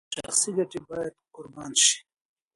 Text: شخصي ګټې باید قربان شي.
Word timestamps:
شخصي 0.15 0.49
ګټې 0.57 0.79
باید 0.87 1.13
قربان 1.35 1.71
شي. 1.83 1.95